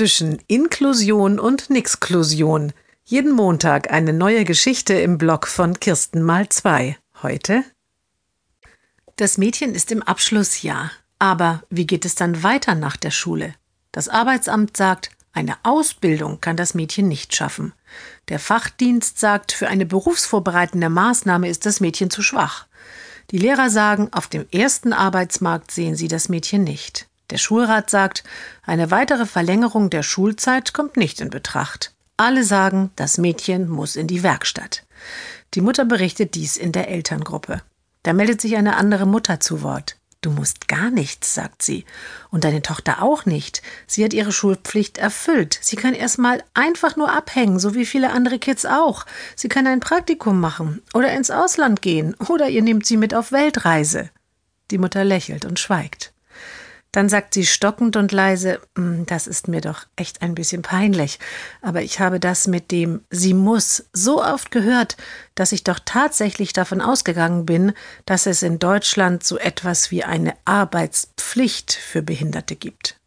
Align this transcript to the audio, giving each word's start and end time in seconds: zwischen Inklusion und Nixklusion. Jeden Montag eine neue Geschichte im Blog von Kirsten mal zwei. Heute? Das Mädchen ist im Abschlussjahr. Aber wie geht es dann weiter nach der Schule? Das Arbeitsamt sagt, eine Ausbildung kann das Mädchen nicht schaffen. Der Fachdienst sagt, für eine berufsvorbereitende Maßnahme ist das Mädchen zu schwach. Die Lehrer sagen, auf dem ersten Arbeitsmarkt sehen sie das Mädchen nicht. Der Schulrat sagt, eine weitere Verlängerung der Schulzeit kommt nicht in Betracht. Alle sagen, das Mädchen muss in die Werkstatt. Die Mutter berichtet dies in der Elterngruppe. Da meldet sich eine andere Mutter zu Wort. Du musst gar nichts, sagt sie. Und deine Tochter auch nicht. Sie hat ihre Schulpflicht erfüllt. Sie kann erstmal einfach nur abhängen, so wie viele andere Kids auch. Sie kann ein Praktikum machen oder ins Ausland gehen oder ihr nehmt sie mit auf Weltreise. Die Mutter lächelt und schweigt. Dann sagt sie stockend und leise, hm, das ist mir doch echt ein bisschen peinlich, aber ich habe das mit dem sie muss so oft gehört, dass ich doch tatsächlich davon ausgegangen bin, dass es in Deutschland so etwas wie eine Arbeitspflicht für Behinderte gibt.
zwischen 0.00 0.38
Inklusion 0.46 1.38
und 1.38 1.68
Nixklusion. 1.68 2.72
Jeden 3.04 3.32
Montag 3.32 3.92
eine 3.92 4.14
neue 4.14 4.46
Geschichte 4.46 4.94
im 4.94 5.18
Blog 5.18 5.46
von 5.46 5.78
Kirsten 5.78 6.22
mal 6.22 6.48
zwei. 6.48 6.96
Heute? 7.22 7.64
Das 9.16 9.36
Mädchen 9.36 9.74
ist 9.74 9.92
im 9.92 10.02
Abschlussjahr. 10.02 10.90
Aber 11.18 11.64
wie 11.68 11.86
geht 11.86 12.06
es 12.06 12.14
dann 12.14 12.42
weiter 12.42 12.74
nach 12.74 12.96
der 12.96 13.10
Schule? 13.10 13.54
Das 13.92 14.08
Arbeitsamt 14.08 14.74
sagt, 14.74 15.10
eine 15.34 15.58
Ausbildung 15.64 16.40
kann 16.40 16.56
das 16.56 16.72
Mädchen 16.72 17.06
nicht 17.06 17.36
schaffen. 17.36 17.74
Der 18.30 18.38
Fachdienst 18.38 19.20
sagt, 19.20 19.52
für 19.52 19.68
eine 19.68 19.84
berufsvorbereitende 19.84 20.88
Maßnahme 20.88 21.46
ist 21.46 21.66
das 21.66 21.80
Mädchen 21.80 22.08
zu 22.08 22.22
schwach. 22.22 22.68
Die 23.32 23.38
Lehrer 23.38 23.68
sagen, 23.68 24.08
auf 24.12 24.28
dem 24.28 24.46
ersten 24.50 24.94
Arbeitsmarkt 24.94 25.70
sehen 25.70 25.94
sie 25.94 26.08
das 26.08 26.30
Mädchen 26.30 26.64
nicht. 26.64 27.09
Der 27.30 27.38
Schulrat 27.38 27.90
sagt, 27.90 28.24
eine 28.62 28.90
weitere 28.90 29.26
Verlängerung 29.26 29.88
der 29.90 30.02
Schulzeit 30.02 30.72
kommt 30.72 30.96
nicht 30.96 31.20
in 31.20 31.30
Betracht. 31.30 31.94
Alle 32.16 32.44
sagen, 32.44 32.90
das 32.96 33.18
Mädchen 33.18 33.68
muss 33.68 33.96
in 33.96 34.06
die 34.06 34.22
Werkstatt. 34.22 34.84
Die 35.54 35.60
Mutter 35.60 35.84
berichtet 35.84 36.34
dies 36.34 36.56
in 36.56 36.72
der 36.72 36.88
Elterngruppe. 36.88 37.62
Da 38.02 38.12
meldet 38.12 38.40
sich 38.40 38.56
eine 38.56 38.76
andere 38.76 39.06
Mutter 39.06 39.40
zu 39.40 39.62
Wort. 39.62 39.96
Du 40.22 40.30
musst 40.30 40.68
gar 40.68 40.90
nichts, 40.90 41.34
sagt 41.34 41.62
sie. 41.62 41.86
Und 42.30 42.44
deine 42.44 42.60
Tochter 42.60 43.02
auch 43.02 43.24
nicht. 43.24 43.62
Sie 43.86 44.04
hat 44.04 44.12
ihre 44.12 44.32
Schulpflicht 44.32 44.98
erfüllt. 44.98 45.58
Sie 45.62 45.76
kann 45.76 45.94
erstmal 45.94 46.44
einfach 46.52 46.96
nur 46.96 47.10
abhängen, 47.10 47.58
so 47.58 47.74
wie 47.74 47.86
viele 47.86 48.10
andere 48.10 48.38
Kids 48.38 48.66
auch. 48.66 49.06
Sie 49.34 49.48
kann 49.48 49.66
ein 49.66 49.80
Praktikum 49.80 50.38
machen 50.38 50.82
oder 50.92 51.10
ins 51.12 51.30
Ausland 51.30 51.80
gehen 51.80 52.14
oder 52.28 52.50
ihr 52.50 52.60
nehmt 52.60 52.84
sie 52.84 52.98
mit 52.98 53.14
auf 53.14 53.32
Weltreise. 53.32 54.10
Die 54.70 54.78
Mutter 54.78 55.04
lächelt 55.04 55.46
und 55.46 55.58
schweigt. 55.58 56.09
Dann 56.92 57.08
sagt 57.08 57.34
sie 57.34 57.46
stockend 57.46 57.96
und 57.96 58.12
leise, 58.12 58.60
hm, 58.76 59.06
das 59.06 59.26
ist 59.26 59.48
mir 59.48 59.60
doch 59.60 59.86
echt 59.96 60.22
ein 60.22 60.34
bisschen 60.34 60.62
peinlich, 60.62 61.18
aber 61.62 61.82
ich 61.82 62.00
habe 62.00 62.18
das 62.20 62.46
mit 62.46 62.70
dem 62.70 63.02
sie 63.10 63.34
muss 63.34 63.84
so 63.92 64.22
oft 64.22 64.50
gehört, 64.50 64.96
dass 65.34 65.52
ich 65.52 65.64
doch 65.64 65.78
tatsächlich 65.84 66.52
davon 66.52 66.80
ausgegangen 66.80 67.46
bin, 67.46 67.72
dass 68.06 68.26
es 68.26 68.42
in 68.42 68.58
Deutschland 68.58 69.24
so 69.24 69.38
etwas 69.38 69.90
wie 69.90 70.04
eine 70.04 70.34
Arbeitspflicht 70.44 71.72
für 71.72 72.02
Behinderte 72.02 72.56
gibt. 72.56 72.99